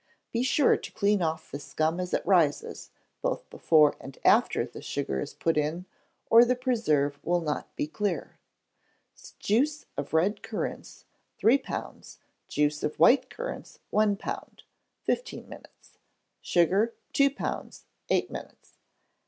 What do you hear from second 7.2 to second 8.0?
will not be